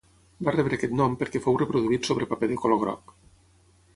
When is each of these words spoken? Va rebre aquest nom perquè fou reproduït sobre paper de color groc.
Va 0.45 0.53
rebre 0.53 0.77
aquest 0.77 0.95
nom 1.01 1.17
perquè 1.19 1.41
fou 1.43 1.59
reproduït 1.63 2.09
sobre 2.11 2.29
paper 2.31 2.51
de 2.53 2.57
color 2.65 2.83
groc. 2.87 3.17